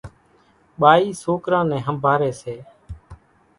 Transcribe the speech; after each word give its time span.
ٻائِي 0.79 1.07
سوڪران 1.23 1.65
نين 1.69 1.81
ۿنڀاريَ 1.85 2.31
سي۔ 2.41 2.55